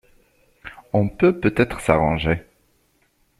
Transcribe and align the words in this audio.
On 0.93 1.09
peut 1.09 1.39
peut-être 1.39 1.79
s’arranger... 1.79 2.43